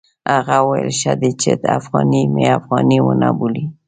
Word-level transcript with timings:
هغه 0.33 0.55
وویل 0.63 0.89
ښه 0.99 1.13
دی 1.21 1.31
چې 1.41 1.49
افغاني 1.77 2.21
مې 2.33 2.45
افغاني 2.57 2.99
ونه 3.01 3.29
بولي. 3.37 3.65